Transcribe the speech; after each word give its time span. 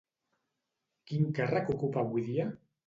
Quin 1.11 1.31
càrrec 1.41 1.71
ocupa 1.77 2.05
avui 2.07 2.29
dia? 2.33 2.51